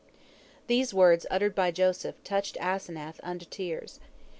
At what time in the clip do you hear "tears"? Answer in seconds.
3.45-3.99